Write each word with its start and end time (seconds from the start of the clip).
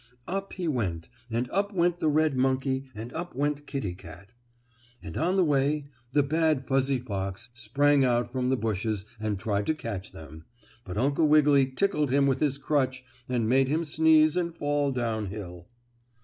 Up 0.27 0.53
he 0.53 0.67
went, 0.67 1.09
and 1.29 1.47
up 1.51 1.71
went 1.75 1.99
the 1.99 2.07
red 2.09 2.35
monkey 2.35 2.89
and 2.95 3.13
up 3.13 3.35
went 3.35 3.67
Kittie 3.67 3.93
Kat. 3.93 4.33
And 5.03 5.15
on 5.15 5.35
the 5.35 5.43
way 5.43 5.85
the 6.11 6.23
bad 6.23 6.65
fuzzy 6.67 6.97
fox 6.97 7.49
sprang 7.53 8.03
out 8.03 8.31
from 8.31 8.49
the 8.49 8.57
bushes 8.57 9.05
and 9.19 9.37
tried 9.39 9.67
to 9.67 9.75
catch 9.75 10.11
them, 10.11 10.45
but 10.85 10.97
Uncle 10.97 11.27
Wiggily 11.27 11.67
tickled 11.67 12.09
him 12.09 12.25
with 12.25 12.39
his 12.39 12.57
crutch 12.57 13.05
and 13.29 13.47
made 13.47 13.67
him 13.67 13.85
sneeze 13.85 14.35
and 14.35 14.57
fall 14.57 14.91
down 14.91 15.27
hill. 15.27 15.67